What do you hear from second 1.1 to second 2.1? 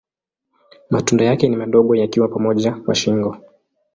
yake ni madogo